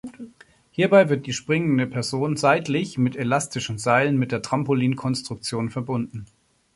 Hierbei 0.71 1.09
wird 1.09 1.27
die 1.27 1.31
springende 1.31 1.85
Person 1.85 2.35
seitlich 2.35 2.97
mit 2.97 3.15
elastischen 3.15 3.77
Seilen 3.77 4.17
mit 4.17 4.31
der 4.31 4.41
Trampolin-Konstruktion 4.41 5.69
verbunden. 5.69 6.25